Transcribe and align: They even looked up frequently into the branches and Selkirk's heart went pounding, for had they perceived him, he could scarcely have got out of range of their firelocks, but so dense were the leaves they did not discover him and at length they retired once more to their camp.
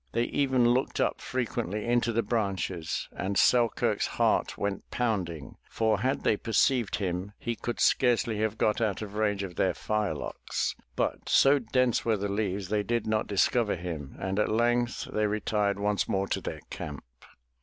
They 0.13 0.23
even 0.23 0.67
looked 0.69 0.99
up 0.99 1.21
frequently 1.21 1.85
into 1.85 2.11
the 2.11 2.23
branches 2.23 3.07
and 3.11 3.37
Selkirk's 3.37 4.07
heart 4.17 4.57
went 4.57 4.89
pounding, 4.89 5.57
for 5.69 5.99
had 5.99 6.23
they 6.23 6.37
perceived 6.37 6.95
him, 6.95 7.33
he 7.37 7.55
could 7.55 7.79
scarcely 7.79 8.39
have 8.39 8.57
got 8.57 8.81
out 8.81 9.03
of 9.03 9.13
range 9.13 9.43
of 9.43 9.57
their 9.57 9.75
firelocks, 9.75 10.75
but 10.95 11.29
so 11.29 11.59
dense 11.59 12.03
were 12.03 12.17
the 12.17 12.29
leaves 12.29 12.69
they 12.69 12.81
did 12.81 13.05
not 13.05 13.27
discover 13.27 13.75
him 13.75 14.15
and 14.19 14.39
at 14.39 14.49
length 14.49 15.05
they 15.13 15.27
retired 15.27 15.77
once 15.79 16.09
more 16.09 16.27
to 16.29 16.41
their 16.41 16.61
camp. 16.71 17.03